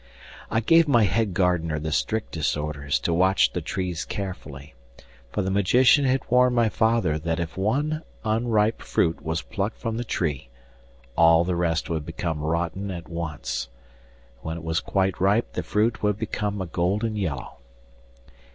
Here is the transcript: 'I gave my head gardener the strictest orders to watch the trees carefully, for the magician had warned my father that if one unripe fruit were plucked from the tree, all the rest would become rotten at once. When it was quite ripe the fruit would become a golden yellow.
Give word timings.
'I 0.49 0.61
gave 0.61 0.87
my 0.87 1.03
head 1.03 1.35
gardener 1.35 1.77
the 1.77 1.91
strictest 1.91 2.57
orders 2.57 2.97
to 3.01 3.13
watch 3.13 3.53
the 3.53 3.61
trees 3.61 4.03
carefully, 4.03 4.73
for 5.31 5.43
the 5.43 5.51
magician 5.51 6.05
had 6.05 6.21
warned 6.27 6.55
my 6.55 6.69
father 6.69 7.19
that 7.19 7.39
if 7.39 7.55
one 7.55 8.01
unripe 8.25 8.81
fruit 8.81 9.21
were 9.23 9.35
plucked 9.51 9.77
from 9.77 9.97
the 9.97 10.03
tree, 10.03 10.49
all 11.15 11.43
the 11.43 11.55
rest 11.55 11.87
would 11.87 12.03
become 12.03 12.39
rotten 12.41 12.89
at 12.89 13.09
once. 13.09 13.69
When 14.41 14.57
it 14.57 14.63
was 14.63 14.79
quite 14.79 15.21
ripe 15.21 15.53
the 15.53 15.61
fruit 15.61 16.01
would 16.01 16.17
become 16.17 16.63
a 16.63 16.65
golden 16.65 17.15
yellow. 17.15 17.57